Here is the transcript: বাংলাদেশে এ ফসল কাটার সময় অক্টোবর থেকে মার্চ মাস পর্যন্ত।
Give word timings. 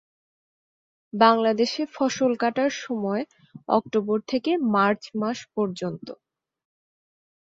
বাংলাদেশে 1.13 1.81
এ 1.83 1.91
ফসল 1.95 2.31
কাটার 2.35 2.71
সময় 2.83 3.23
অক্টোবর 3.69 4.17
থেকে 4.27 4.51
মার্চ 4.73 5.03
মাস 5.15 5.39
পর্যন্ত। 5.55 6.07